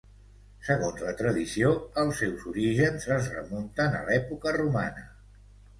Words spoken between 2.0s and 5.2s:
els seus orígens es remunten a l'època romana.